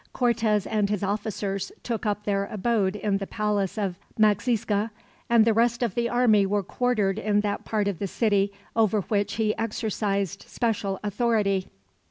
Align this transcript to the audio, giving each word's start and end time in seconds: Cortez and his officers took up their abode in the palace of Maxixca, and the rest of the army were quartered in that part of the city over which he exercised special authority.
Cortez 0.13 0.65
and 0.65 0.89
his 0.89 1.03
officers 1.03 1.71
took 1.83 2.07
up 2.07 2.23
their 2.23 2.47
abode 2.47 2.95
in 2.95 3.17
the 3.19 3.27
palace 3.27 3.77
of 3.77 3.99
Maxixca, 4.19 4.89
and 5.29 5.45
the 5.45 5.53
rest 5.53 5.83
of 5.83 5.93
the 5.93 6.09
army 6.09 6.43
were 6.43 6.63
quartered 6.63 7.19
in 7.19 7.41
that 7.41 7.65
part 7.65 7.87
of 7.87 7.99
the 7.99 8.07
city 8.07 8.51
over 8.75 9.01
which 9.01 9.33
he 9.33 9.55
exercised 9.59 10.43
special 10.47 10.99
authority. 11.03 11.67